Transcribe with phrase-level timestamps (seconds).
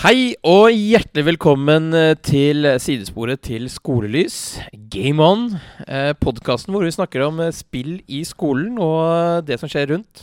[0.00, 4.56] Hei og hjertelig velkommen eh, til sidesporet til Skolelys,
[4.88, 5.42] Game On.
[5.84, 10.22] Eh, Podkasten hvor vi snakker om eh, spill i skolen og det som skjer rundt.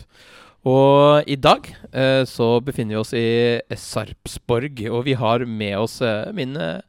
[0.65, 5.99] Og i dag eh, så befinner vi oss i Sarpsborg, og vi har med oss
[6.01, 6.81] eh, min eh,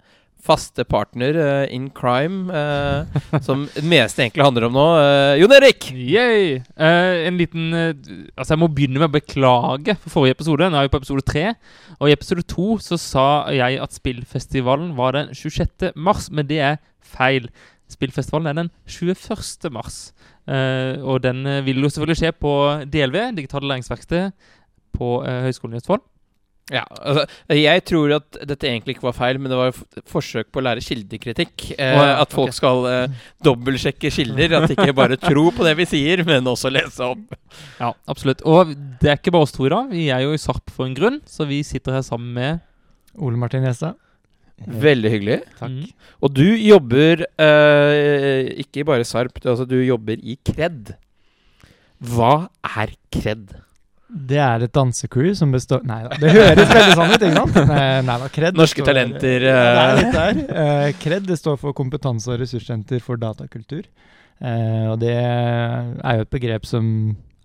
[0.49, 3.05] faste partner uh, in crime, uh,
[3.45, 4.87] som det meste egentlig handler om nå.
[4.97, 5.91] Uh, Jon Erik!
[5.93, 6.59] Yay!
[6.79, 10.69] En liten Altså, jeg må begynne med å beklage for forrige episode.
[10.71, 11.45] Nå er vi på episode tre.
[11.99, 15.91] Og i episode to så sa jeg at spillfestivalen var den 26.
[15.97, 17.49] mars, men det er feil.
[17.91, 19.73] Spillfestivalen er den 21.
[19.75, 19.99] mars.
[20.49, 22.53] Og den vil jo selvfølgelig skje på
[22.93, 24.31] DLV, Digitale Læringsverksted,
[24.97, 26.07] på Høgskolen i Østfold.
[26.69, 27.25] Ja, altså,
[27.57, 30.65] Jeg tror at dette egentlig ikke var feil, men det var et forsøk på å
[30.67, 31.71] lære kildekritikk.
[31.79, 32.59] Eh, oh, ja, at folk okay.
[32.59, 34.57] skal eh, dobbeltsjekke kilder.
[34.59, 37.39] At de ikke bare tror på det vi sier, men også lese opp.
[37.81, 38.45] Ja, absolutt.
[38.49, 39.85] Og det er ikke bare oss to da.
[39.93, 42.61] Vi er jo i Sarp for en grunn, så vi sitter her sammen med
[43.17, 43.97] Ole Martin Gjestad.
[44.59, 45.39] Veldig hyggelig.
[45.61, 45.71] Takk.
[45.71, 46.15] Mm.
[46.27, 50.93] Og du jobber eh, ikke bare i Sarp, du, altså, du jobber i Kred.
[51.99, 53.55] Hva er Kred?
[54.09, 57.59] Det er et dansecrew som består Nei da, det høres veldig sånn ut, ikke sant?
[58.09, 60.13] Nei, da, Kred Norske står, talenter, er eh.
[60.15, 60.39] der.
[60.49, 63.85] uh, Kred det står for Kompetanse- og ressurssenter for datakultur.
[64.41, 66.89] Uh, og det er jo et begrep som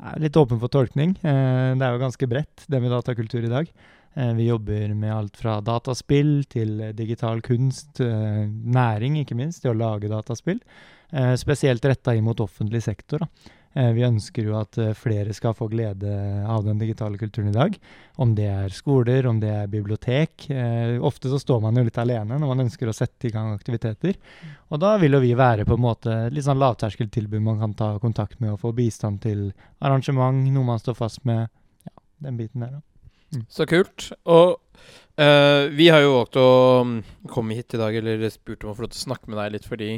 [0.03, 1.17] er litt åpen for tolkning.
[1.19, 3.73] Uh, det er jo ganske bredt, det med datakultur i dag.
[4.13, 9.73] Eh, vi jobber med alt fra dataspill til digital kunst, eh, næring ikke minst, til
[9.73, 10.61] å lage dataspill.
[11.11, 13.19] Eh, spesielt retta inn mot offentlig sektor.
[13.19, 13.27] da.
[13.73, 17.75] Vi ønsker jo at flere skal få glede av den digitale kulturen i dag.
[18.17, 20.45] Om det er skoler, om det er bibliotek.
[21.01, 24.13] Ofte så står man jo litt alene når man ønsker å sette i gang aktiviteter.
[24.69, 27.97] Og da vil jo vi være på en måte litt sånn lavterskeltilbud man kan ta
[27.97, 31.49] kontakt med og få bistand til arrangement, noe man står fast med.
[31.83, 31.97] Ja,
[32.29, 32.92] den biten der, da.
[33.51, 34.11] Så kult.
[34.29, 34.55] Og
[35.19, 36.47] uh, vi har jo valgt å
[36.87, 36.95] mm,
[37.33, 39.57] komme hit i dag, eller spurt om å få lov til å snakke med deg
[39.57, 39.91] litt, fordi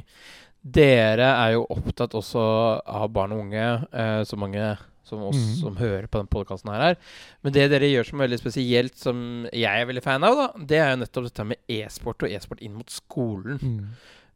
[0.66, 2.42] dere er jo opptatt også
[2.82, 4.74] av barn og unge, uh, så mange
[5.06, 5.56] som oss mm.
[5.60, 7.00] som hører på den podkasten her er.
[7.46, 9.18] Men det dere gjør som er veldig spesielt, som
[9.52, 12.64] jeg er veldig fan av, da, det er jo nettopp dette med e-sport og e-sport
[12.66, 13.60] inn mot skolen.
[13.62, 13.84] Mm.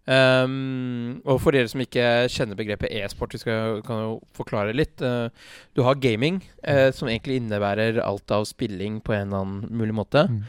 [0.09, 2.03] Um, og for dere som ikke
[2.33, 5.03] kjenner begrepet e-sport, vi skal, kan jo forklare litt.
[5.05, 5.29] Uh,
[5.77, 9.93] du har gaming, uh, som egentlig innebærer alt av spilling på en eller annen mulig
[9.99, 10.23] måte.
[10.25, 10.39] Mm.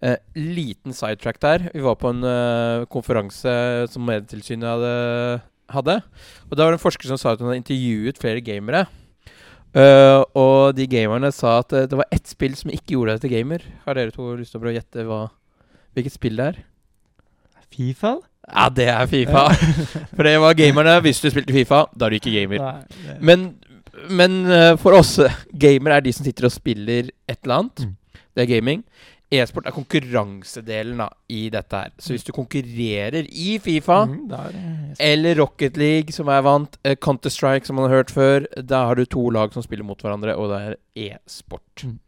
[0.00, 1.66] Uh, liten sidetrack der.
[1.74, 2.24] Vi var på en
[2.88, 3.52] konferanse
[3.92, 4.94] som Medietilsynet hadde,
[5.74, 5.98] hadde.
[6.48, 8.86] Og da var det en forsker som sa at hun hadde intervjuet flere gamere.
[10.34, 13.68] Og de gamerne sa at det var ett spill som ikke gjorde deg til gamer.
[13.84, 15.20] Har dere to lyst til å gjette hva,
[15.94, 16.60] hvilket spill det er?
[17.70, 18.16] Fifa?
[18.50, 19.46] Ja, det er Fifa.
[20.16, 20.98] For det var gamerne.
[21.04, 22.64] Hvis du spilte Fifa, da er du ikke gamer.
[22.66, 23.46] Nei, Men,
[24.10, 25.16] men eh, for oss,
[25.66, 27.86] gamer er de som sitter og spiller et eller annet.
[27.86, 27.96] Mm.
[28.36, 28.84] Det er gaming.
[29.30, 31.92] E-sport er konkurransedelen da, i dette her.
[32.02, 34.56] Så hvis du konkurrerer i Fifa Mm, er
[34.98, 38.98] eller Rocket League, som er vant, eh, Counter-Strike, som man har hørt før, da har
[38.98, 41.84] du to lag som spiller mot hverandre, og det er e-sport.
[41.86, 41.98] Mm.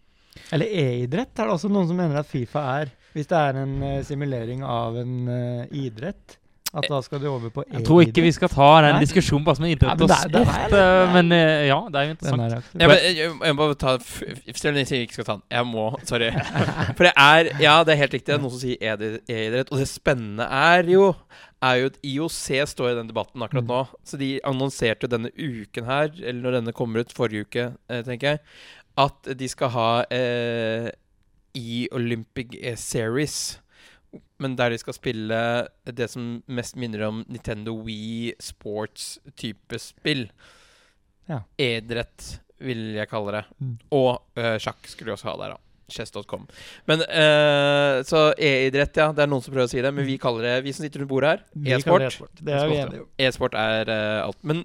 [0.53, 2.91] Eller e-idrett er det også noen som mener at Fifa er.
[3.13, 6.39] Hvis det er en uh, simulering av en uh, idrett,
[6.73, 7.81] at da skal du over på e-idrett.
[7.83, 9.01] Jeg tror ikke vi skal ta den Nei.
[9.05, 12.15] diskusjonen bare som en idrett og sport, det eh, men uh, ja, det er jo
[12.15, 12.45] interessant.
[12.45, 15.29] er jeg, men jeg, jeg, må bare ta Selv om jeg sier jeg ikke skal
[15.29, 15.45] ta den.
[15.53, 15.85] Jeg må.
[16.09, 16.31] Sorry.
[16.97, 18.31] For det er Ja, det er helt riktig.
[18.31, 19.69] Det er noen som sier e-idrett.
[19.69, 21.11] Og det spennende er jo
[21.63, 22.41] Er jo at IOC
[22.73, 23.83] står i den debatten akkurat nå.
[24.09, 28.33] Så de annonserte denne uken her, eller når denne kommer ut, forrige uke, eh, tenker
[28.33, 28.41] jeg,
[28.99, 30.89] at de skal ha eh,
[31.55, 33.59] e-Olympic eh, Series.
[34.43, 35.39] Men der de skal spille
[35.89, 40.27] det som mest minner om Nintendo Wii Sports-type spill.
[41.31, 41.43] Ja.
[41.57, 43.45] E-idrett, vil jeg kalle det.
[43.63, 43.77] Mm.
[43.97, 45.61] Og uh, sjakk skulle de også ha der, da.
[45.93, 46.45] Chess.com.
[46.89, 49.11] Men uh, Så e-idrett, ja.
[49.13, 51.03] Det er noen som prøver å si det, men vi kaller det Vi som sitter
[51.03, 51.43] rundt bordet her,
[51.77, 52.07] e-sport.
[52.07, 52.41] e-sport.
[52.41, 53.11] Det er vi enige om.
[53.27, 54.41] E-sport er uh, alt.
[54.49, 54.65] Men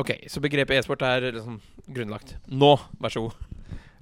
[0.00, 2.36] OK, så begrepet e-sport er liksom grunnlagt.
[2.50, 3.42] Nå, vær så god.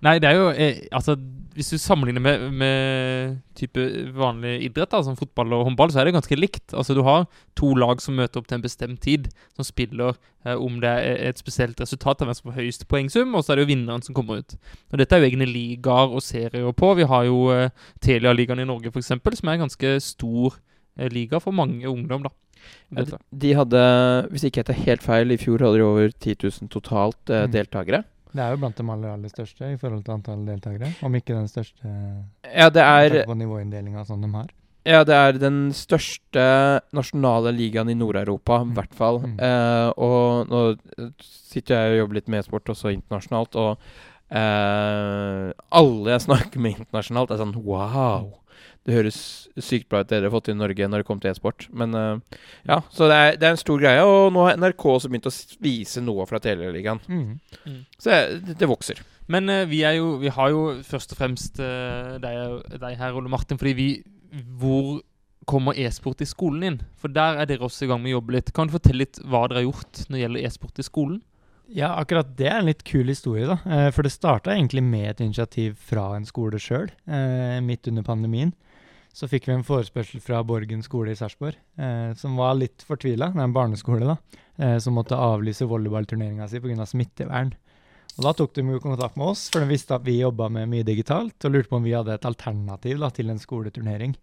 [0.03, 0.47] Nei, det er jo
[0.91, 1.17] Altså,
[1.55, 3.83] hvis du sammenligner med, med type
[4.17, 6.73] vanlig idrett, da, som fotball og håndball, så er det ganske likt.
[6.73, 7.27] Altså, du har
[7.59, 10.15] to lag som møter opp til en bestemt tid, som spiller
[10.45, 13.53] eh, om det er et spesielt resultat av hvem som får høyest poengsum, og så
[13.53, 14.57] er det jo vinneren som kommer ut.
[14.93, 16.95] Og Dette er jo egne ligaer og serier på.
[17.01, 17.69] Vi har jo eh,
[18.01, 20.57] Telia-ligaen i Norge, f.eks., som er en ganske stor
[20.99, 22.33] eh, liga for mange ungdom, da.
[22.95, 23.81] Ja, de, de hadde,
[24.31, 27.45] hvis ikke jeg tar helt feil, i fjor hadde de over 10 000 totalt eh,
[27.49, 27.53] Mm.
[27.57, 28.05] deltakere.
[28.33, 30.89] Det er jo blant de aller, aller største i forhold til antall deltakere.
[31.05, 31.85] Om ikke den største
[32.49, 34.49] Ja, det er på nivåinndelinga som de har.
[34.85, 38.73] Ja, det er den største nasjonale ligaen i Nord-Europa, i Mm.
[38.75, 39.21] hvert fall.
[39.21, 39.37] Mm.
[39.39, 40.63] Eh, og nå
[41.23, 43.79] sitter jeg og jobber litt med e-sport også internasjonalt, og
[44.33, 48.31] Eh, alle jeg snakker med internasjonalt, er sånn Wow!
[48.83, 49.19] Det høres
[49.63, 51.69] sykt bra ut det dere har fått til i Norge når det kommer til e-sport.
[51.71, 54.03] Men uh, ja, så det er, det er en stor greie.
[54.03, 57.03] Og nå har NRK også begynt å vise noe fra Teleligaen.
[57.07, 57.85] Mm.
[57.95, 58.99] Så det, det vokser.
[59.31, 63.15] Men uh, vi er jo Vi har jo først og fremst uh, deg, deg her,
[63.15, 63.89] Ole Martin, fordi vi
[64.59, 64.99] Hvor
[65.47, 66.81] kommer e-sport i skolen inn?
[66.99, 68.51] For der er dere også i gang med å jobbe litt.
[68.55, 71.23] Kan du fortelle litt hva dere har gjort når det gjelder e-sport i skolen?
[71.73, 73.89] Ja, akkurat det er en litt kul historie, da.
[73.95, 76.93] For det starta egentlig med et initiativ fra en skole sjøl,
[77.65, 78.53] midt under pandemien.
[79.13, 83.29] Så fikk vi en forespørsel fra Borgen skole i Sarpsborg, eh, som var litt fortvila.
[83.35, 84.17] Det er en barneskole, da.
[84.57, 86.87] Eh, som måtte avlyse volleyballturneringa si pga.
[86.87, 87.53] smittevern.
[88.17, 90.69] Og Da tok de jo kontakt med oss, for de visste at vi jobba med
[90.69, 94.17] mye digitalt, og lurte på om vi hadde et alternativ da, til en skoleturnering.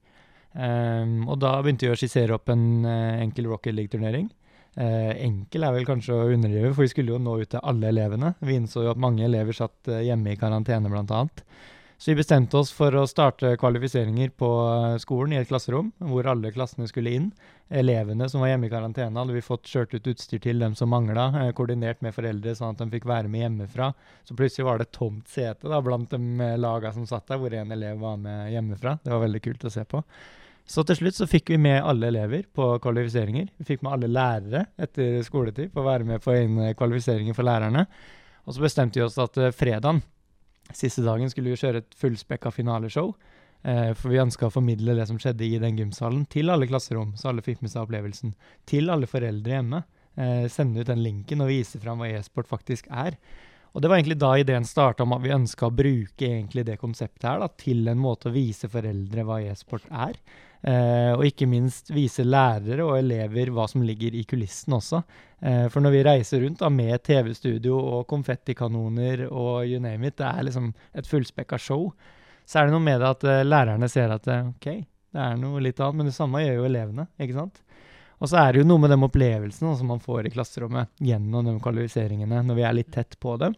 [0.53, 4.30] Um, og da begynte vi å skissere opp en uh, enkel Rocket League-turnering.
[4.77, 7.89] Uh, enkel er vel kanskje å underdrive, for vi skulle jo nå ut til alle
[7.89, 8.33] elevene.
[8.45, 11.25] Vi innså jo at mange elever satt uh, hjemme i karantene, bl.a.
[11.99, 16.29] Så vi bestemte oss for å starte kvalifiseringer på eh, skolen i et klasserom, hvor
[16.31, 17.25] alle klassene skulle inn.
[17.67, 20.87] Elevene som var hjemme i karantene, hadde vi fått kjørt ut utstyr til dem som
[20.93, 23.89] mangla, eh, koordinert med foreldre, sånn at de fikk være med hjemmefra.
[24.23, 27.51] Så plutselig var det tomt sete da, blant de eh, laga som satt der, hvor
[27.59, 28.93] en elev var med hjemmefra.
[29.03, 29.99] Det var veldig kult å se på.
[30.71, 33.49] Så til slutt så fikk vi med alle elever på kvalifiseringer.
[33.59, 37.49] Vi fikk med alle lærere etter skoletid på å være med på egne kvalifiseringer for
[37.49, 37.83] lærerne.
[38.47, 39.99] Og så bestemte vi oss at fredagen,
[40.75, 43.13] siste dagen, skulle vi kjøre et fullspekka finaleshow.
[43.63, 47.12] Eh, for vi ønska å formidle det som skjedde i den gymsalen til alle klasserom,
[47.19, 48.33] så alle fikk med seg opplevelsen.
[48.69, 49.83] Til alle foreldre hjemme.
[50.19, 53.18] Eh, sende ut den linken og vise fram hva e-sport faktisk er.
[53.75, 56.80] Og det var egentlig da ideen starta om at vi ønska å bruke egentlig det
[56.81, 60.18] konseptet her da, til en måte å vise foreldre hva e-sport er.
[60.59, 65.01] Eh, og ikke minst vise lærere og elever hva som ligger i kulissen også.
[65.39, 70.17] Eh, for når vi reiser rundt da, med TV-studio og konfettikanoner og you name it,
[70.19, 71.88] det er liksom et fullspekka show,
[72.44, 74.67] så er det noe med det at eh, lærerne ser at OK,
[75.15, 77.63] det er noe litt annet, men det samme gjør jo elevene, ikke sant?
[78.19, 81.45] Og så er det jo noe med de opplevelsene som man får i klasserommet gjennom
[81.47, 83.53] de kvalifiseringene, når vi er litt tett på det.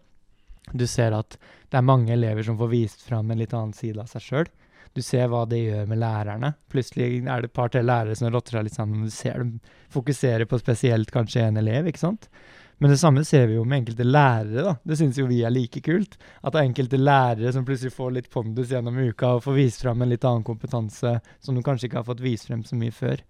[0.69, 1.33] Du ser at
[1.71, 4.51] det er mange elever som får vist fram en litt annen side av seg sjøl.
[4.95, 6.53] Du ser hva det gjør med lærerne.
[6.71, 9.05] Plutselig er det et par-tre lærere som rotter seg litt sammen.
[9.07, 9.53] Du ser dem
[9.93, 12.27] fokusere på spesielt kanskje en elev, ikke sant.
[12.81, 14.63] Men det samme ser vi jo med enkelte lærere.
[14.65, 14.73] da.
[14.83, 16.17] Det syns jo vi er like kult.
[16.41, 19.85] At det er enkelte lærere som plutselig får litt pondus gjennom uka og får vist
[19.85, 22.95] fram en litt annen kompetanse som de kanskje ikke har fått vist frem så mye
[22.95, 23.21] før.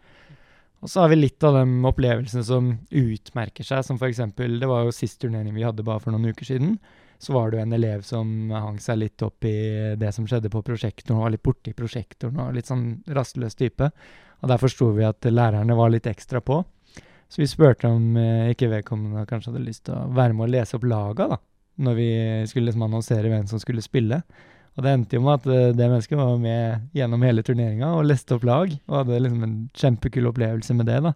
[0.82, 4.24] Og så har vi litt av de opplevelsene som utmerker seg, som f.eks.
[4.40, 6.80] Det var jo sist turnering vi hadde bare for noen uker siden.
[7.22, 10.50] Så var det jo en elev som hang seg litt opp i det som skjedde
[10.50, 13.92] på prosjektoren, og var litt borti prosjektoren og litt sånn rastløs type.
[14.42, 16.64] Og der forsto vi at lærerne var litt ekstra på.
[17.32, 20.52] Så vi spurte om eh, ikke vedkommende kanskje hadde lyst til å være med å
[20.52, 21.38] lese opp laga, da.
[21.82, 22.10] Når vi
[22.50, 24.20] skulle liksom annonsere hvem som skulle spille.
[24.76, 28.06] Og det endte jo med at uh, det mennesket var med gjennom hele turneringa og
[28.10, 28.74] leste opp lag.
[28.90, 31.14] Og hadde liksom en kjempekul opplevelse med det, da.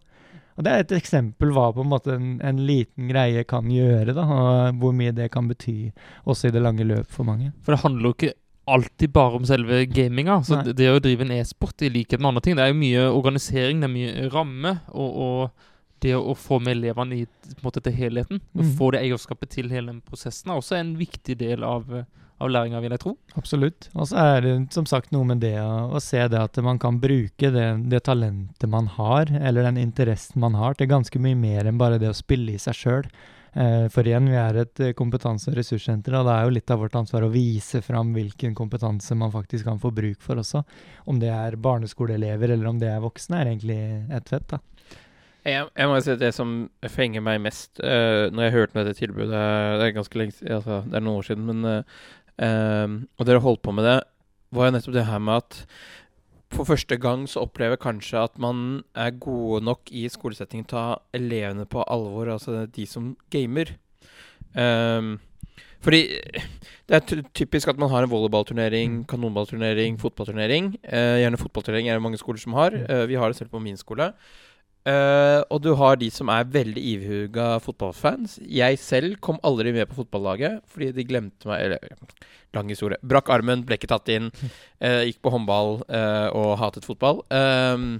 [0.55, 4.13] Og det er et eksempel hva på en måte en, en liten greie kan gjøre,
[4.15, 5.91] da, og hvor mye det kan bety
[6.23, 7.51] også i det lange løp for mange.
[7.65, 8.33] For det handler jo ikke
[8.71, 10.39] alltid bare om selve gaminga.
[10.47, 12.79] Så det, det å drive en e-sport i likhet med andre ting, det er jo
[12.79, 15.71] mye organisering, det er mye ramme, og, og
[16.05, 17.27] det å, få med elevene i
[17.63, 18.71] måte, til helheten, og Mhm.
[18.79, 22.07] få det eierskapet til hele den prosessen, er også en viktig del av, eh,
[22.45, 23.15] av læringa, vil jeg tro.
[23.39, 23.89] Absolutt.
[23.93, 26.79] Og så er det som sagt noe med det å, å se det at man
[26.81, 31.37] kan bruke det, det talentet man har, eller den interessen man har, til ganske mye
[31.39, 33.09] mer enn bare det å spille i seg sjøl.
[33.55, 36.71] Eh, for igjen, vi er et eh, kompetanse- og ressurssenter, og det er jo litt
[36.73, 40.65] av vårt ansvar å vise fram hvilken kompetanse man faktisk kan få bruk for også.
[41.07, 43.79] Om det er barneskoleelever eller om det er voksne, er egentlig
[44.11, 44.59] ett fett, da.
[45.45, 46.53] Jeg, jeg må si at det som
[46.89, 49.41] fenger meg mest uh, når jeg hørte om dette tilbudet
[49.77, 51.99] Det er ganske lenge siden, altså, det er noen år siden, men eh,
[52.41, 52.87] eh,
[53.19, 53.99] Og dere holdt på med det,
[54.55, 55.61] var jo nettopp det her med at
[56.55, 60.81] for første gang så opplever kanskje at man er gode nok i skolesettingen til å
[60.81, 63.73] ta elevene på alvor, altså de som gamer.
[64.55, 65.17] Um,
[65.83, 66.01] fordi
[66.89, 70.73] det er typisk at man har en volleyballturnering, kanonballturnering, fotballturnering.
[70.85, 72.77] Uh, gjerne fotballturnering er det mange skoler som har.
[72.87, 74.13] Uh, vi har det selv på min skole.
[74.85, 78.37] Eh, og du har de som er veldig ivhuga fotballfans.
[78.45, 81.95] Jeg selv kom aldri med på fotballaget fordi de glemte meg Eller
[82.53, 82.99] lang historie.
[83.01, 84.29] Brakk armen, ble ikke tatt inn.
[84.79, 87.23] Uh, gikk på håndball uh, og hatet fotball.
[87.33, 87.97] Um,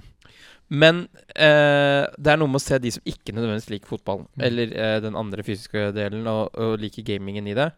[0.66, 1.04] men
[1.36, 4.40] det er noe med å se de som ikke nødvendigvis liker fotball, Mm.
[4.48, 4.72] eller
[5.04, 7.68] den andre fysiske delen, og, og liker gamingen i det.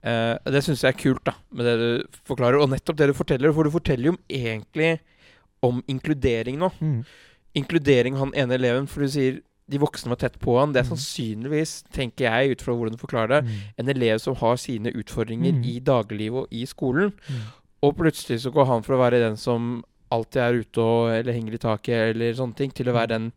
[0.00, 2.62] Det syns jeg er kult, da, med det du forklarer.
[2.64, 4.94] Og nettopp det du forteller, for du forteller jo egentlig
[5.68, 6.72] om inkludering nå.
[6.80, 7.04] Mm.
[7.54, 10.72] Inkludering av han ene eleven, for du sier de voksne var tett på han.
[10.72, 10.96] Det er Mm.
[10.96, 13.60] sannsynligvis, tenker jeg ut fra hvordan du forklarer det, Mm.
[13.78, 15.64] en elev som har sine utfordringer Mm.
[15.64, 17.12] i dagliglivet og i skolen.
[17.28, 17.40] Mm.
[17.82, 21.32] Og plutselig så går han fra å være den som alltid er ute og eller
[21.32, 23.08] henger i taket eller sånne ting, til å være Mm.
[23.08, 23.32] den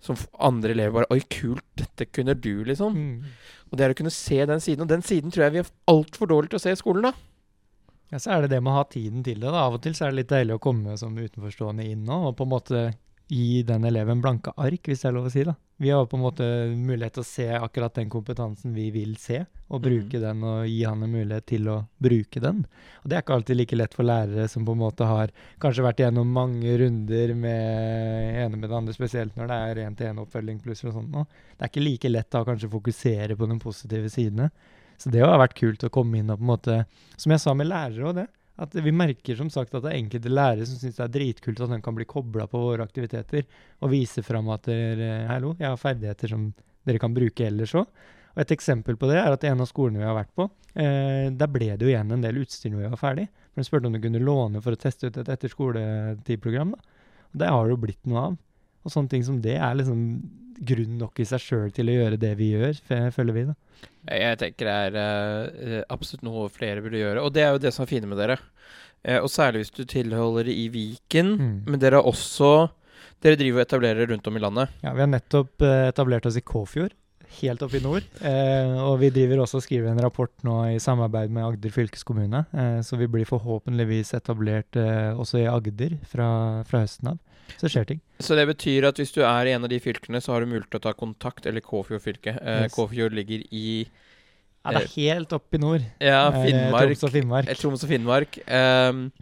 [0.00, 2.94] som andre elever bare Oi, kult, dette kunne du, liksom.
[2.94, 3.22] Mm.
[3.72, 4.82] Og det er å kunne se den siden.
[4.82, 7.12] Og den siden tror jeg vi er altfor dårlige til å se i skolen, da.
[8.12, 9.50] Ja, så er det det med å ha tiden til det.
[9.50, 9.66] da.
[9.66, 12.36] Av og til så er det litt deilig å komme som utenforstående inn nå, og
[12.36, 12.94] på en måte
[13.28, 15.44] gi den eleven blanke ark, hvis det er lov å si.
[15.46, 15.54] da.
[15.76, 19.40] Vi har på en måte mulighet til å se akkurat den kompetansen vi vil se,
[19.72, 20.22] og bruke mm.
[20.22, 22.60] den og gi han en mulighet til å bruke den.
[23.02, 25.86] Og det er ikke alltid like lett for lærere som på en måte har kanskje
[25.86, 30.84] vært igjennom mange runder med ene med det andre, spesielt når det er én-til-én-oppfølging pluss
[30.86, 31.26] og sånt nå.
[31.56, 34.52] Det er ikke like lett da å kanskje fokusere på de positive sidene.
[35.00, 36.74] Så det har vært kult å komme inn og på en måte
[37.18, 38.28] Som jeg sa med lærere òg, det.
[38.62, 41.62] At vi merker som sagt at det er enkelte lærere som syns det er dritkult
[41.64, 43.48] at de kan bli kobla på våre aktiviteter
[43.82, 46.52] og vise fram at dere, hallo, jeg har ferdigheter som
[46.86, 47.88] dere kan bruke ellers òg.
[48.34, 51.30] Og Et eksempel på det er at en av skolene vi har vært på, eh,
[51.30, 53.26] der ble det jo igjen en del utstyr når vi var ferdig.
[53.50, 56.74] For De spurte om de kunne låne for å teste ut et etterskoletidprogram.
[56.74, 56.78] da.
[57.34, 58.38] Det har det jo blitt noe av.
[58.84, 60.00] Og sånne ting som det er liksom
[60.58, 62.78] grunn nok i seg sjøl til å gjøre det vi gjør,
[63.14, 63.46] føler vi.
[63.50, 63.58] da.
[64.04, 67.22] Jeg tenker det er uh, absolutt noe flere burde gjøre.
[67.24, 68.36] Og det er jo det som er fine med dere.
[69.04, 71.36] Uh, og særlig hvis du tilholder i Viken.
[71.38, 71.54] Mm.
[71.68, 72.70] Men dere har også
[73.24, 74.72] Dere driver og etablerer rundt om i landet.
[74.84, 76.92] Ja, Vi har nettopp uh, etablert oss i Kåfjord,
[77.38, 78.04] helt oppe i nord.
[78.20, 82.42] Eh, og vi driver også og skriver en rapport nå i samarbeid med Agder fylkeskommune.
[82.84, 86.28] Så vi blir forhåpentligvis etablert også i Agder fra,
[86.68, 87.33] fra høsten av.
[87.56, 88.00] Så det skjer ting.
[88.20, 90.46] Så det betyr at hvis du er i en av de fylkene, så har du
[90.50, 92.34] mulighet til å ta kontakt, eller Kåfjord fylke.
[92.40, 92.74] Eh, Yes.
[92.74, 93.86] Kåfjord ligger i
[94.64, 95.82] Ja, det er helt oppe i nord.
[96.00, 96.88] ja, Eh, Finnmark.
[96.96, 97.48] Troms og Finnmark.
[97.48, 98.38] Eh, Troms og Finnmark.
[98.48, 99.12] Um,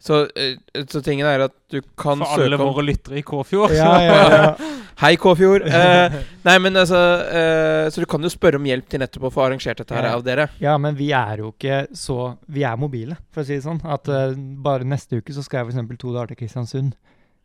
[0.00, 0.56] så, eh,
[0.86, 3.72] så tingen er at du kan For alle våre lyttere i Kåfjord.
[3.74, 4.56] Ja, ja, ja.
[4.98, 5.62] Hei, Kåfjord!
[5.70, 9.30] Uh, nei, men altså uh, Så du kan jo spørre om hjelp til nettopp å
[9.30, 10.14] få arrangert dette her Ja.
[10.16, 10.48] av dere.
[10.60, 13.78] ja, men vi er jo ikke så Vi er mobile, for å si det sånn.
[13.86, 15.98] At uh, bare neste uke så skal jeg f.eks.
[15.98, 16.94] to dager til Kristiansund.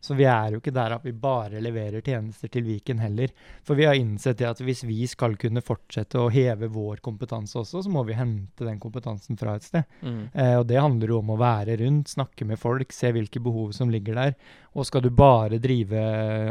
[0.04, 3.32] Så vi er jo ikke der at vi bare leverer tjenester til Viken heller.
[3.64, 7.56] For vi har innsett det at hvis vi skal kunne fortsette å heve vår kompetanse
[7.62, 9.88] også, så må vi hente den kompetansen fra et sted.
[10.04, 13.72] Eh, og det handler jo om å være rundt, snakke med folk, se hvilke behov
[13.76, 14.36] som ligger der.
[14.74, 16.00] Og skal du bare drive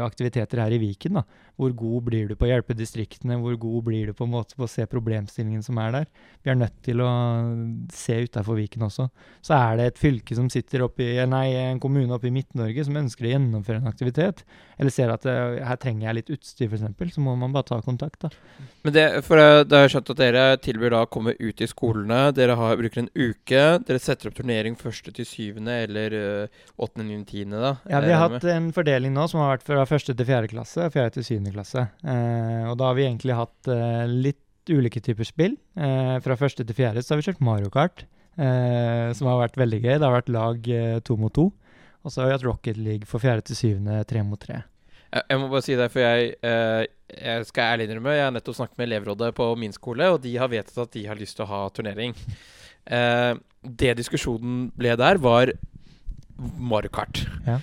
[0.00, 1.24] aktiviteter her i Viken, da,
[1.60, 3.36] hvor god blir du på å hjelpe distriktene?
[3.38, 6.08] Hvor god blir du på en måte på å se problemstillingen som er der?
[6.42, 7.10] Vi er nødt til å
[7.94, 9.06] se utafor Viken også.
[9.44, 12.98] Så er det et fylke som sitter oppi, nei, en kommune oppe i Midt-Norge som
[13.04, 14.44] ønsker å gjennomføre en aktivitet,
[14.78, 17.80] eller ser at eh, her trenger jeg litt utstyr f.eks., så må man bare ta
[17.84, 18.24] kontakt.
[18.24, 18.30] da.
[18.84, 21.60] Men det, for det, det har jeg skjønt at dere tilbyr da å komme ut
[21.60, 22.20] i skolene.
[22.36, 23.64] Dere har, bruker en uke.
[23.84, 27.74] Dere setter opp turnering første til syvende eller øh, åttende, niende, tiende, da.
[27.90, 30.50] Ja, eh, Vi har hatt en fordeling nå som har vært fra første til fjerde
[30.52, 31.86] klasse og fjerde til syvende klasse.
[32.04, 34.40] Eh, og da har vi egentlig hatt eh, litt
[34.72, 35.56] ulike typer spill.
[35.76, 39.58] Eh, fra første til fjerde så har vi kjørt Mario Kart, eh, som har vært
[39.60, 39.94] veldig gøy.
[39.98, 41.50] Det har vært lag eh, to mot to.
[42.04, 44.60] Og så har vi hatt Rocket League for fjerde til syvende, tre mot tre.
[45.14, 48.56] Jeg, må bare si det, for jeg, eh, jeg skal ærlig innrømme Jeg har nettopp
[48.58, 51.46] snakket med elevrådet på min skole, og de har vedtatt at de har lyst til
[51.46, 52.16] å ha turnering.
[52.84, 53.32] Eh,
[53.64, 55.54] det diskusjonen ble der, var
[56.36, 57.22] Mario Kart.
[57.46, 57.60] Ja.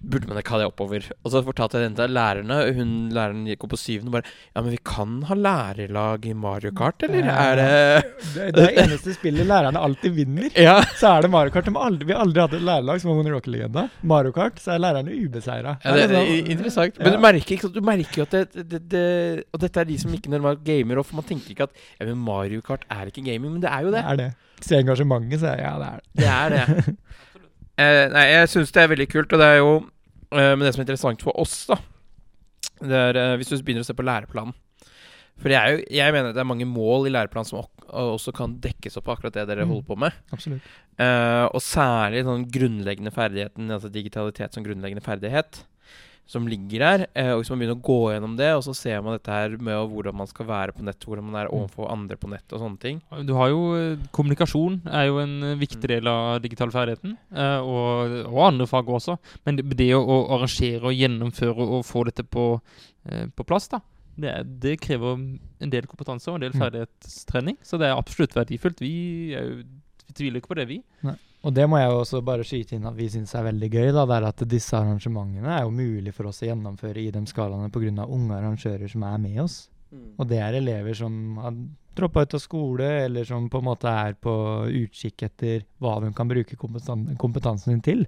[0.00, 1.04] Burde man ikke ha det oppover?
[1.24, 2.56] Og så fortalte jeg denne lærerne.
[2.76, 6.32] Hun Læreren gikk opp på syvende og bare Ja, men vi kan ha lærerlag i
[6.34, 7.36] Mario Kart, eller Ja.
[7.52, 10.50] er det Det, det er eneste spillet lærerne alltid vinner.
[10.56, 10.80] Ja.
[10.98, 11.64] Så er det Mario Kart.
[11.68, 13.88] De har aldri, vi har aldri hatt et lærerlag som har Rocker-legenda.
[14.02, 15.76] Mario Kart, så er lærerne ubeseira.
[15.84, 16.98] Ja, det er interessant.
[16.98, 17.72] Men du merker ikke?
[17.74, 20.98] Du merker jo at det, det, det Og dette er de som ikke normalt gamer,
[20.98, 21.70] og man tenker ikke at
[22.00, 24.02] ja, men Mario Kart er ikke gaming, men det er jo det.
[24.04, 24.30] Det er det.
[24.64, 26.12] Se engasjementet, så er ja, det er det.
[26.14, 26.96] Det er det.
[27.78, 29.72] eh, nei, jeg syns det er veldig kult, og det er jo
[30.32, 31.76] eh, Men det som er interessant for oss, da
[32.82, 34.54] Det er eh, hvis du begynner å se på læreplanen
[35.42, 37.64] For jeg, er jo, jeg mener det er mange mål i læreplanen som
[37.94, 39.70] også kan dekkes opp av akkurat det dere Mm.
[39.74, 40.12] holder på med.
[40.32, 40.62] Absolutt.
[40.98, 45.64] Eh, og særlig sånn grunnleggende ferdigheten, altså digitalitet som grunnleggende ferdighet,
[46.26, 47.02] som ligger der.
[47.14, 49.56] Eh, og hvis man begynner å gå gjennom det, og så ser man dette her
[49.60, 51.56] med hvordan man skal være på nett, hvordan man er Mm.
[51.58, 53.02] overfor andre på nett og sånne ting.
[53.28, 57.58] Du har jo eh, Kommunikasjon er jo en eh, viktig del av digital ferdigheten, eh,
[57.60, 59.18] og, og andre fag også.
[59.44, 62.46] Men det, det å, å arrangere og gjennomføre og få dette på,
[63.10, 63.80] eh, på plass, da,
[64.16, 65.16] det, det krever
[65.60, 66.60] en del kompetanse og en del Mm.
[66.64, 67.56] ferdighetstrening.
[67.62, 68.80] Så det er absolutt verdifullt.
[68.80, 69.56] Vi, er jo,
[70.08, 70.80] vi tviler ikke på det, vi.
[71.44, 73.92] Og det må jeg jo også bare skyte inn at vi syns er veldig gøy.
[73.92, 77.24] da, det er At disse arrangementene er jo mulig for oss å gjennomføre i de
[77.28, 78.06] skalaene pga.
[78.08, 79.68] unge arrangører som er med oss.
[80.18, 81.54] Og det er elever som har
[81.94, 84.32] droppa ut av skole, eller som på en måte er på
[84.66, 88.06] utkikk etter hva de kan bruke kompetan- kompetansen sin til.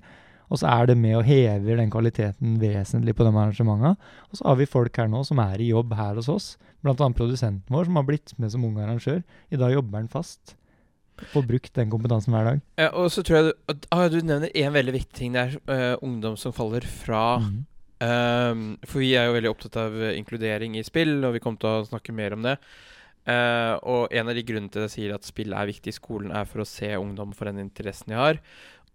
[0.51, 3.97] Og så er det med og hever den kvaliteten vesentlig på de arrangementene.
[4.31, 6.95] Og så har vi folk her nå som er i jobb her hos oss, bl.a.
[6.95, 9.23] produsenten vår, som har blitt med som ung arrangør.
[9.51, 10.57] I dag jobber han fast.
[11.33, 12.61] Får brukt den kompetansen hver dag.
[12.81, 15.37] Ja, og så tror jeg du, ah, du nevner en veldig viktig ting.
[15.37, 17.39] Det er uh, ungdom som faller fra.
[17.45, 17.65] Mhm.
[17.97, 21.63] Um, for vi er jo veldig opptatt av eh, inkludering i spill, og vi kommer
[21.63, 22.59] til å snakke mer om det.
[23.27, 25.97] Uh, og en av de grunnene til at jeg sier at spill er viktig i
[25.97, 28.43] skolen, er for å se ungdom for den interessen de har.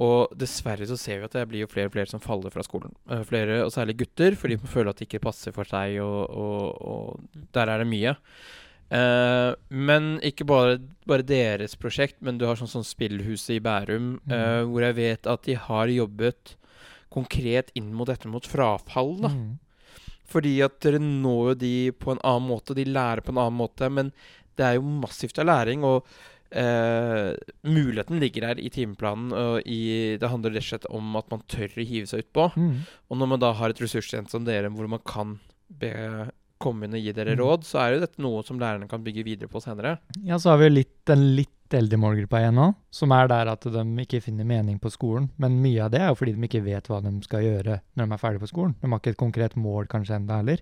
[0.01, 2.63] Og dessverre så ser vi at det blir jo flere og flere som faller fra
[2.65, 2.93] skolen.
[3.09, 6.21] Uh, flere, og særlig gutter, fordi de føler at det ikke passer for seg, og,
[6.29, 8.15] og, og der er det mye.
[8.91, 14.17] Eh, men ikke bare, bare deres prosjekt, men du har sånn sånn Spillhuset i Bærum,
[14.27, 16.57] eh, hvor jeg vet at de har jobbet
[17.11, 19.15] konkret inn mot dette mot frafall.
[19.23, 19.31] da.
[19.31, 19.55] Mm.
[20.31, 23.59] Fordi at dere når jo de på en annen måte, de lærer på en annen
[23.59, 23.89] måte.
[23.91, 24.11] Men
[24.59, 26.07] det er jo massivt av læring, og
[26.55, 27.35] uh,
[27.67, 29.33] muligheten ligger her i timeplanen.
[29.35, 32.47] Og i, det handler rett og slett om at man tør å hive seg utpå.
[32.55, 32.77] Mm.
[33.11, 35.35] Og når man da har et ressurssenter som dere, hvor man kan
[35.67, 35.91] be,
[36.61, 37.41] komme inn og gi dere Mm.
[37.41, 39.97] råd, så er jo dette noe som lærerne kan bygge videre på senere.
[40.23, 43.61] Ja, så har vi litt, en litt eldre målgruppa igjen nå, som er der at
[43.63, 45.29] de ikke finner mening på skolen.
[45.39, 48.07] Men mye av det er jo fordi de ikke vet hva de skal gjøre når
[48.07, 48.75] de er ferdig på skolen.
[48.81, 50.59] De har ikke et konkret mål kanskje enda heller.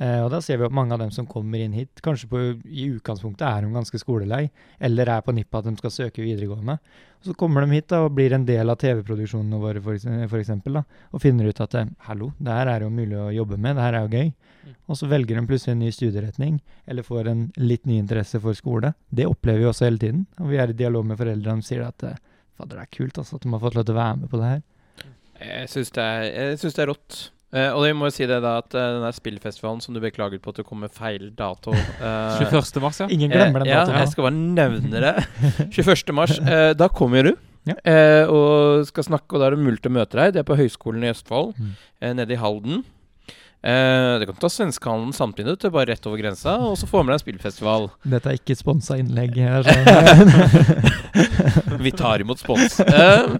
[0.00, 2.42] Eh, og da ser vi at mange av dem som kommer inn hit, kanskje på,
[2.64, 4.46] i utgangspunktet er de ganske skolelei,
[4.80, 6.78] eller er på nippet at de skal søke videregående.
[7.22, 9.82] Og så kommer de hit da, og blir en del av TV-produksjonene våre,
[10.40, 13.76] eksempel, og finner ut at eh, hallo, det her er jo mulig å jobbe med,
[13.76, 14.32] det her er jo gøy.
[14.62, 14.74] Mm.
[14.88, 16.58] Og så velger de plutselig en ny studieretning,
[16.88, 18.94] eller får en litt ny interesse for skole.
[19.10, 20.24] Det opplever vi også hele tiden.
[20.40, 22.18] Og vi er i dialog med foreldrene og sier at eh,
[22.56, 24.40] fader, det er kult altså, at de har fått lov til å være med på
[24.40, 24.66] det her.
[25.42, 26.10] Jeg syns det,
[26.62, 27.22] det er rått.
[27.52, 30.00] Eh, og jeg må jo si det da at uh, den der spillfestivalen som du
[30.00, 32.80] beklaget på at det kom med feil dato uh, 21.
[32.80, 33.08] mars, ja.
[33.12, 33.92] Ingen glemmer den datoen.
[33.98, 35.14] ja, jeg skal bare nevne det.
[35.76, 36.14] 21.
[36.16, 36.38] mars.
[36.40, 37.34] Eh, da kommer du
[37.68, 37.76] Ja.
[37.86, 40.32] eh, og skal snakke, og da er det mulig å møte deg.
[40.34, 41.74] Det er på Høgskolen i Østfold, Mm.
[42.00, 42.80] eh, nede i Halden.
[43.62, 47.12] Eh, det kan ta svenskehandelen samtidig, til bare rett over grensa, og så får med
[47.12, 47.86] deg en spillfestival.
[48.14, 49.38] Dette er ikke sponsa innlegg.
[49.38, 49.62] Her.
[51.84, 52.80] Vi tar imot spons.
[52.82, 53.38] Uh,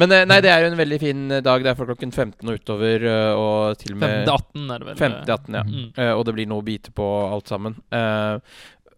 [0.00, 1.64] men eh, nei, det er jo en veldig fin dag.
[1.64, 5.00] Det er fra klokken 15 og utover, og til og med 15-18 er det vel.
[5.00, 5.64] 15-18, ja.
[5.64, 5.88] Mm.
[5.96, 7.80] Uh, og det blir noe å bite på alt sammen.
[7.92, 8.36] Eh,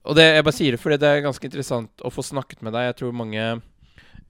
[0.05, 2.75] og det, jeg bare sier det fordi det er ganske interessant å få snakket med
[2.77, 2.91] deg.
[2.91, 3.47] Jeg tror mange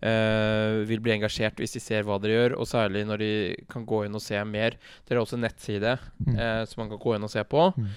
[0.05, 3.31] eh, vil bli engasjert hvis de ser hva dere gjør, og særlig når de
[3.73, 4.77] kan gå inn og se mer.
[5.09, 6.37] Dere har også en nettside Mm.
[6.39, 7.65] uh, som man kan gå inn og se på.
[7.77, 7.89] Mm.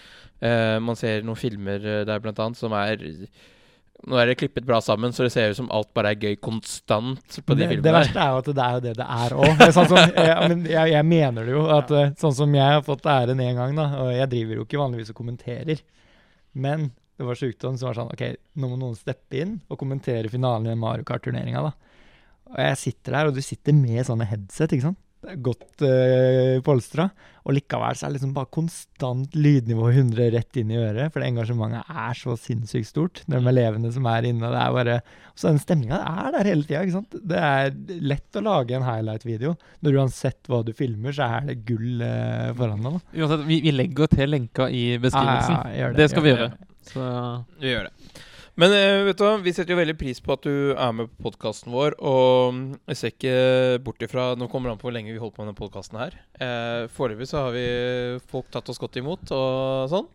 [0.42, 3.00] Uh, man ser noen filmer der blant annet som er
[4.08, 6.36] Nå er det klippet bra sammen, så det ser ut som alt bare er gøy
[6.38, 9.34] konstant på de det, det verste er jo at det er jo det det er
[9.34, 9.64] òg.
[9.74, 11.64] Sånn jeg, men jeg, jeg mener det jo.
[11.74, 11.90] At,
[12.22, 15.10] Sånn som jeg har fått æren en gang, da, og jeg driver jo ikke vanligvis
[15.16, 15.82] og kommenterer.
[16.54, 18.24] Men det var sykdom som var sånn OK,
[18.62, 21.74] nå må noen steppe inn og kommentere finalen i Mario Kart-turneringa, da.
[22.54, 25.02] Og jeg sitter der, og du sitter med sånne headset, ikke sant.
[25.28, 27.08] Det Godt uh, polstra.
[27.48, 31.10] Og likevel så er det liksom bare konstant lydnivå 100 rett inn i øret.
[31.14, 33.22] For det engasjementet er så sinnssykt stort.
[33.26, 34.52] De elevene som er inne.
[34.54, 34.98] Det er bare
[35.34, 36.84] Så den stemninga er der hele tida.
[36.84, 37.18] ikke sant?
[37.34, 37.74] Det er
[38.14, 39.56] lett å lage en highlight-video.
[39.82, 43.02] Når uansett hva du filmer, så er det gull eh, foran deg.
[43.18, 45.58] Uansett, vi, vi legger til lenka i beskrivelsen.
[45.58, 46.74] Ja, ja, gjør det, skal vi gjør gjøre.
[46.88, 47.12] Så
[47.62, 48.26] Vi gjør det.
[48.58, 51.28] Men eh, vet du vi setter jo veldig pris på at du er med på
[51.28, 51.94] podkasten vår.
[52.02, 53.36] Og mm, jeg ser ikke
[53.86, 56.00] bort ifra Nå kommer det an på hvor lenge vi holder på med denne podkasten
[56.02, 56.16] her.
[56.42, 57.66] Eh, Foreløpig så har vi
[58.32, 60.08] folk tatt oss godt imot og sånn.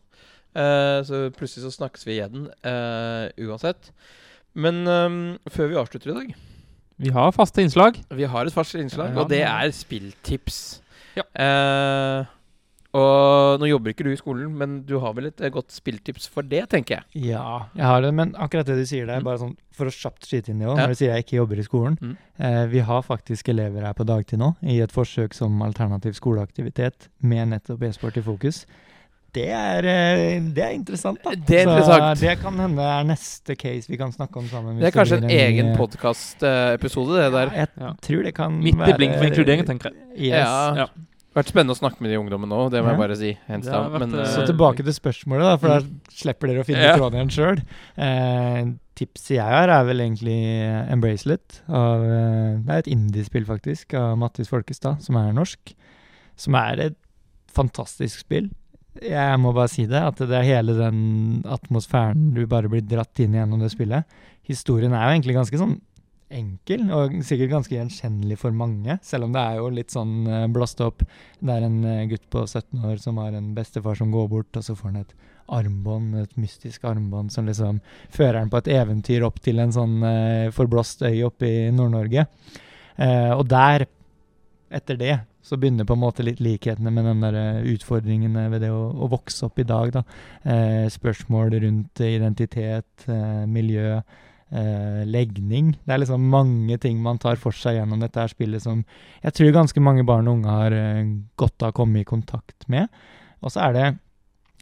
[0.58, 3.92] Eh, så plutselig så snakkes vi igjen eh, uansett.
[4.58, 5.20] Men eh,
[5.54, 6.34] før vi avslutter i dag
[7.02, 7.96] vi har faste innslag.
[8.14, 10.58] Vi har et fast innslag, Ja, og det det- er spilltips.
[11.16, 11.24] Ja.
[11.34, 12.26] Eh,
[12.94, 16.26] og nå jobber ikke du i skolen, men du har vel et eh, godt spilltips
[16.28, 17.04] for det, tenker jeg.
[17.32, 19.24] Ja, jeg har det, men akkurat det du sier der, Mm.
[19.24, 20.86] bare sånn for å kjapt skyte inn det òg, Ja.
[20.86, 21.96] når du sier jeg ikke jobber i skolen.
[22.00, 22.16] Mm.
[22.38, 27.08] Eh, vi har faktisk elever her på dagtid nå, i et forsøk som alternativ skoleaktivitet
[27.22, 28.66] med nettopp e-sport i fokus.
[29.32, 31.30] Det er, eh, det er interessant, da.
[31.30, 32.18] Det er interessant.
[32.18, 34.78] Så det kan hende er neste case vi kan snakke om sammen.
[34.78, 37.46] Det er kanskje en en egen eh, podkast-episode, det der.
[37.48, 37.92] Ja, jeg Ja.
[38.02, 39.94] tror det kan Midt i blink for inkludering, tenker jeg.
[40.18, 40.76] Yes.
[40.76, 40.86] Ja.
[41.32, 41.40] Ja.
[41.40, 43.32] Vært spennende å snakke med de ungdommene òg, det må jeg bare si.
[43.48, 46.84] Vært, Men uh, Så eh, tilbake til spørsmålet, da, for da slipper dere å finne
[46.84, 46.96] Ja.
[46.98, 47.62] tråden igjen sjøl.
[47.96, 50.36] Uh, tipset jeg har, er vel egentlig
[50.92, 51.62] Embracelet.
[51.72, 55.72] Av, eh, det er et indiespill, faktisk, av Mattis Folkestad, som er norsk.
[56.36, 56.98] Som er et
[57.52, 58.50] fantastisk spill.
[59.00, 61.00] Jeg må bare si det, at det er hele den
[61.48, 64.04] atmosfæren du bare blir dratt inn gjennom det spillet.
[64.44, 65.78] Historien er jo egentlig ganske sånn
[66.36, 70.46] enkel, og sikkert ganske gjenkjennelig for mange, selv om det er jo litt sånn uh,
[70.52, 71.04] blåst opp.
[71.40, 74.58] Det er en eh, gutt på 17 år som har en bestefar som går bort,
[74.58, 75.16] og så får han et
[75.52, 77.80] armbånd, et mystisk armbånd som liksom
[78.14, 82.26] fører han på et eventyr opp til en sånn uh, forblåst øy oppe i Nord-Norge.
[82.96, 83.86] Eh, og der
[84.72, 88.62] etter det så begynner på en måte litt likhetene med den der eh, utfordringene ved
[88.64, 89.90] det å, å vokse opp i dag.
[89.96, 90.02] da.
[90.46, 93.98] Eh, spørsmål rundt identitet, eh, miljø,
[94.52, 95.72] eh, legning.
[95.84, 98.84] Det er liksom mange ting man tar for seg gjennom dette her spillet som
[99.22, 102.68] jeg tror ganske mange barn og unge har eh, godt av å komme i kontakt
[102.72, 102.92] med.
[103.42, 103.86] Og så er det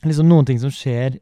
[0.07, 1.19] liksom noen ting som skjer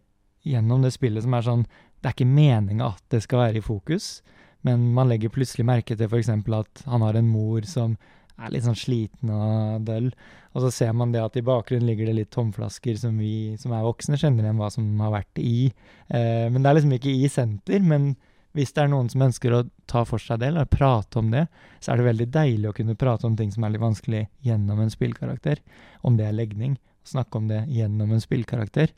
[0.47, 1.67] gjennom det spillet som er sånn
[1.99, 4.21] Det er ikke meninga at det skal være i fokus,
[4.63, 6.29] men man legger plutselig merke til f.eks.
[6.31, 7.97] at han har en mor som
[8.39, 10.13] er litt sånn sliten og døll.
[10.55, 13.75] Og så ser man det at i bakgrunnen ligger det litt tomflasker som vi som
[13.75, 15.73] er voksne, kjenner igjen hva som har vært i.
[16.07, 17.83] Eh, men det er liksom ikke i senter.
[17.83, 18.13] Men
[18.59, 21.47] hvis det er noen som ønsker å ta for seg det, eller prate om det,
[21.79, 24.83] så er det veldig deilig å kunne prate om ting som er litt vanskelig gjennom
[24.83, 25.63] en spillkarakter.
[26.03, 26.77] Om det er legning.
[27.07, 28.93] Snakke om det gjennom en spillkarakter.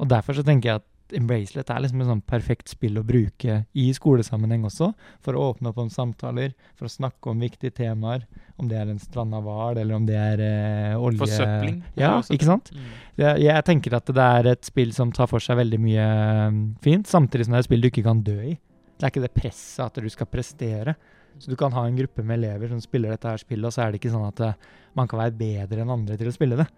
[0.00, 3.58] Og derfor så tenker jeg at Embracelet er liksom et sånn perfekt spill å bruke
[3.76, 4.88] i skolesammenheng også,
[5.24, 8.24] for å åpne opp om samtaler, for å snakke om viktige temaer.
[8.56, 11.20] Om det er en stranda hval, eller om det er eh, olje...
[11.20, 11.82] Forsøpling.
[12.00, 12.72] Ja, ikke sant?
[12.72, 12.90] Mm.
[13.20, 16.08] Jeg, jeg tenker at det er et spill som tar for seg veldig mye
[16.48, 18.56] um, fint, samtidig som det er et spill du ikke kan dø i.
[18.94, 20.94] Det er ikke det presset at du skal prestere.
[21.38, 23.82] Så du kan ha en gruppe med elever som spiller dette her spillet, og så
[23.84, 24.58] er det ikke sånn at eh,
[24.94, 26.68] man kan være bedre enn andre til å spille det.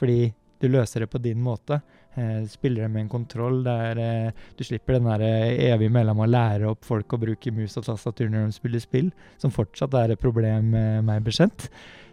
[0.00, 0.18] Fordi
[0.60, 1.80] du løser det på din måte.
[2.18, 6.18] Eh, spiller det med en kontroll der eh, du slipper den der eh, evige mellom
[6.20, 9.94] å lære opp folk å bruke mus og tastatur når de spiller spill, som fortsatt
[9.94, 11.68] er et problem eh, meg bekjent.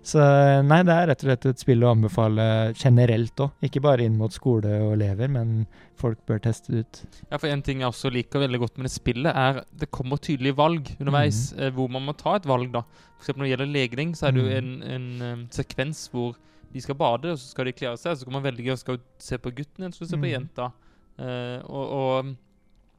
[0.08, 2.46] Så eh, nei, det er rett og slett et spill å anbefale
[2.78, 3.58] generelt òg.
[3.68, 5.66] Ikke bare inn mot skole og elever, men
[6.00, 7.02] folk bør teste det ut.
[7.32, 10.22] Ja, for En ting jeg også liker veldig godt med det spillet, er det kommer
[10.22, 11.50] tydelige valg underveis.
[11.58, 11.74] Mm.
[11.76, 12.86] Hvor man må ta et valg, da.
[13.18, 14.58] Eksempel når det gjelder legning, så er det jo Mhm.
[14.62, 16.38] en, en um, sekvens hvor
[16.78, 18.18] de skal bade, og så skal de kle seg.
[18.22, 20.34] Så kan man velge skal se på gutten eller skal se på Mhm.
[20.36, 20.72] jenta.
[21.18, 22.36] Uh, og, og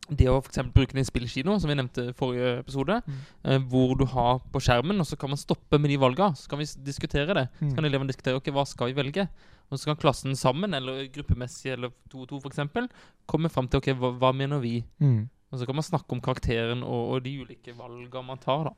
[0.08, 3.18] det å eksempel bruke den i spillkino, som vi nevnte i forrige episode, Mm.
[3.44, 6.34] uh, hvor du har på skjermen, og så kan man stoppe med de valgene.
[6.36, 7.48] Så kan vi diskutere det.
[7.60, 7.90] Så kan Mm.
[7.92, 9.28] elevene diskutere ok, hva skal vi velge.
[9.70, 12.88] Og så kan klassen sammen, eller gruppemessig, eller to og to f.eks.,
[13.28, 14.82] komme fram til ok, hva, hva mener vi.
[14.98, 15.28] Mm.
[15.52, 18.64] Og så kan man snakke om karakteren og, og de ulike valgene man tar.
[18.64, 18.70] da.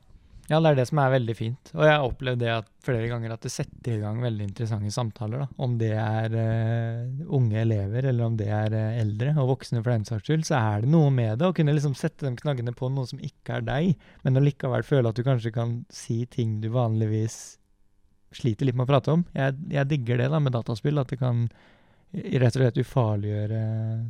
[0.51, 1.69] Ja, det er det som er veldig fint.
[1.77, 5.45] Og jeg har opplevd det flere ganger at det setter i gang veldig interessante samtaler.
[5.45, 5.47] da.
[5.63, 9.93] Om det er uh, unge elever, eller om det er uh, eldre og voksne for
[9.93, 12.75] den saks skyld, så er det noe med det å kunne liksom sette de knaggene
[12.75, 16.59] på noe som ikke er deg, men allikevel føle at du kanskje kan si ting
[16.59, 17.39] du vanligvis
[18.35, 19.23] sliter litt med å prate om.
[19.35, 21.45] Jeg, jeg digger det da med dataspill, at det kan
[22.11, 23.61] rett og slett ufarliggjøre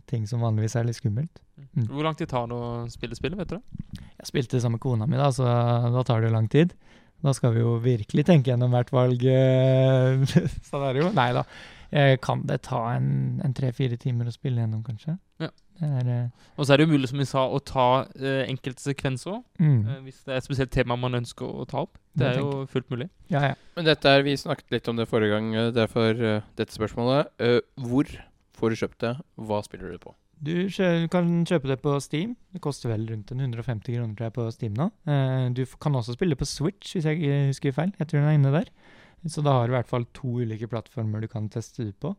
[0.09, 1.41] ting som vanligvis er litt skummelt.
[1.75, 1.85] Mm.
[1.91, 3.99] Hvor lang tid tar det å spille spillet, vet du det?
[4.21, 6.73] Jeg spilte det sammen med kona mi, da, så da tar det jo lang tid.
[7.21, 9.21] Da skal vi jo virkelig tenke gjennom hvert valg.
[10.69, 11.11] Sånn er det jo.
[11.13, 11.45] Nei da.
[12.23, 13.11] Kan det ta en,
[13.45, 15.19] en tre-fire timer å spille gjennom, kanskje?
[15.43, 15.51] Ja.
[15.81, 18.45] Det er, eh, Og så er det jo mulig, som vi sa, å ta eh,
[18.45, 19.41] enkelte sekvenser.
[19.59, 21.97] mm, eh, hvis det er et spesielt tema man ønsker å ta opp.
[22.13, 23.09] Det Det er jo fullt mulig.
[23.31, 23.53] ja, ja.
[23.75, 27.31] Men dette er, vi snakket litt om det forrige gang, eh, derfor uh, dette spørsmålet.
[27.41, 28.05] Uh, hvor
[28.53, 29.15] får du kjøpt det?
[29.37, 30.13] Hva spiller du det på?
[30.41, 30.55] Du
[31.13, 32.33] kan kjøpe det på Steam.
[32.51, 34.87] Det koster vel rundt en 150 kroner tror jeg, på Steam nå.
[35.05, 37.93] Eh, du kan også spille på Switch, hvis jeg husker feil.
[37.99, 38.71] Jeg tror den er inne der.
[39.29, 42.15] Så da har du i hvert fall to ulike plattformer du kan teste ut på.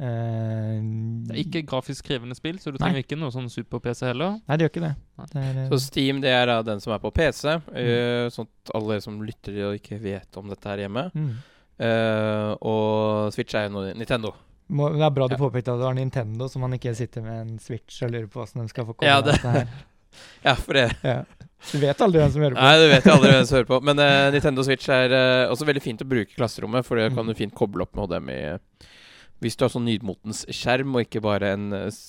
[0.00, 0.80] Eh,
[1.28, 2.86] Det er ikke grafisk krevende spill, så du Nei.
[2.88, 4.38] trenger ikke noe sånn super-PC heller.
[4.48, 4.94] Nei, det gjør ikke det.
[5.34, 7.76] Det er, eh, Så Steam det er da den som er på PC, Mm.
[7.76, 11.10] uh, sånn at alle dere som lytter og ikke vet om dette her hjemme.
[11.14, 11.32] mm.
[11.80, 14.34] Uh, og Switch er jo noe Nintendo.
[14.70, 15.38] Må, det er bra du Ja.
[15.38, 18.40] påpekte at det var Nintendo, så man ikke sitter med en Switch og lurer på
[18.44, 19.68] hvordan de skal få komme Ja, det- dette her.
[20.44, 21.24] Ja, for det Ja.
[21.72, 22.60] Du vet aldri hvem som hører på.
[22.60, 23.82] Nei, du vet aldri hvem som hører på.
[23.82, 25.08] Men uh, Nintendo Switch er
[25.50, 27.28] også veldig fint å bruke i klasserommet, for det kan Mm.
[27.28, 28.58] du fint koble opp med HDMI.
[29.40, 32.00] Hvis du har sånn nydmotens skjerm, og ikke bare en eh,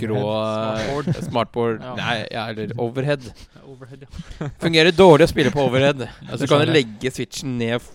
[0.00, 1.08] grå Overhead.
[1.12, 1.94] eh, smartboard Ja.
[1.98, 3.26] Nei, ja, eller overhead.
[3.64, 4.48] Overhead, ja.
[4.64, 6.06] Fungerer dårlig å spille på overhead.
[6.28, 7.92] Altså, du kan legge switchen ned f-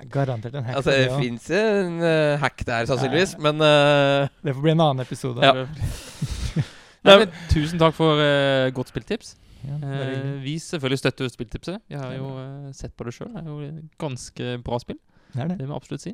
[0.00, 0.78] er Garantert en hack.
[0.80, 5.04] Altså, det fins en uh, hack der, sannsynligvis, men uh, det får bli en annen
[5.04, 5.44] episode.
[5.44, 5.66] Ja.
[7.04, 9.34] Nei, men, tusen takk for uh, godt spilltips.
[9.60, 11.82] Ja, Eh, vi selvfølgelig støtter spilltipset.
[11.90, 13.28] Vi har jo uh, sett på det sjøl.
[13.34, 14.96] Det er jo ganske bra spill.
[15.34, 15.56] det er det.
[15.60, 16.12] Det må jeg absolutt si.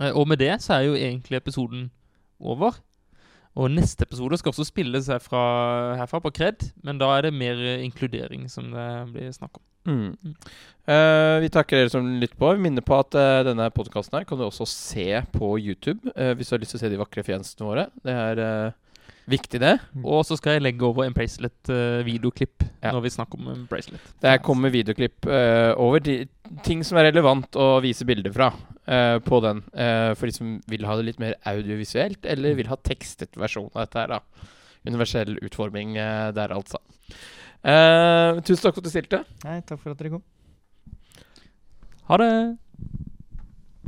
[0.00, 1.88] Eh, og med det så er jo egentlig episoden
[2.40, 2.78] over.
[3.56, 5.42] Og neste episode skal også spilles herfra,
[5.96, 9.64] herfra på Kred, men da er det mer eh, inkludering som det blir snakk om.
[9.92, 10.34] mm.
[10.86, 12.52] Uh, Vi takker dere som lytter på.
[12.54, 16.30] Vi minner på at uh, denne podkasten her kan du også se på YouTube uh,
[16.36, 17.88] hvis du har lyst til å se de vakre fjesene våre.
[18.04, 18.42] Det er
[19.28, 19.74] viktig, det.
[19.94, 20.04] Mm.
[20.06, 22.92] Og så skal jeg legge over en Bracelet-videoklipp Ja.
[22.92, 24.00] når vi snakker om en Bracelet.
[24.22, 26.28] Det kommer videoklipp uh, over de,
[26.62, 29.64] ting som er relevant å vise bilder fra uh, på den.
[29.74, 33.70] eh, for de som vil ha det litt mer audiovisuelt, eller vil ha tekstet versjon
[33.74, 34.14] av dette her.
[34.14, 34.20] da
[34.86, 36.78] Universell utforming eh, der, altså.
[37.66, 39.24] Eh, tusen takk for at du stilte.
[39.42, 40.22] Nei, takk for at dere kom.
[42.06, 42.30] Ha det!